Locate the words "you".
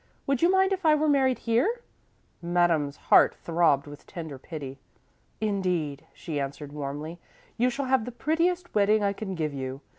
0.41-0.49, 7.55-7.69, 9.53-9.81